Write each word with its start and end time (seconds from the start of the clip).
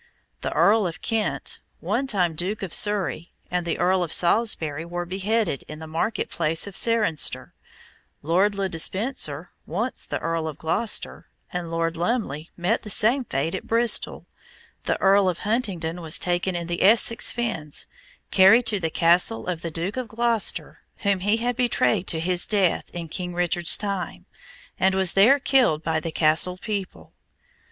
The 0.41 0.51
Earl 0.53 0.87
of 0.87 1.03
Kent 1.03 1.59
one 1.79 2.07
time 2.07 2.33
Duke 2.33 2.63
of 2.63 2.73
Surrey 2.73 3.31
and 3.51 3.67
the 3.67 3.77
Earl 3.77 4.01
of 4.01 4.11
Salisbury 4.11 4.83
were 4.83 5.05
beheaded 5.05 5.63
in 5.67 5.77
the 5.77 5.85
market 5.85 6.27
place 6.31 6.67
at 6.67 6.73
Cirencester; 6.73 7.53
Lord 8.23 8.55
Le 8.55 8.67
Despencer 8.67 9.49
once 9.67 10.07
the 10.07 10.17
Earl 10.17 10.47
of 10.47 10.57
Gloucester 10.57 11.27
and 11.53 11.69
Lord 11.69 11.95
Lumley 11.95 12.49
met 12.57 12.81
the 12.81 12.89
same 12.89 13.25
fate 13.25 13.53
at 13.53 13.67
Bristol; 13.67 14.25
the 14.85 14.99
Earl 14.99 15.29
of 15.29 15.37
Huntingdon 15.41 16.01
was 16.01 16.17
taken 16.17 16.55
in 16.55 16.65
the 16.65 16.81
Essex 16.81 17.29
fens, 17.29 17.85
carried 18.31 18.65
to 18.65 18.79
the 18.79 18.89
castle 18.89 19.45
of 19.45 19.61
the 19.61 19.69
Duke 19.69 19.97
of 19.97 20.07
Gloucester, 20.07 20.79
whom 21.03 21.19
he 21.19 21.37
had 21.37 21.55
betrayed 21.55 22.07
to 22.07 22.19
his 22.19 22.47
death 22.47 22.89
in 22.91 23.07
King 23.07 23.35
Richard's 23.35 23.77
time, 23.77 24.25
and 24.79 24.95
was 24.95 25.13
there 25.13 25.37
killed 25.37 25.83
by 25.83 25.99
the 25.99 26.11
castle 26.11 26.57
people. 26.57 27.13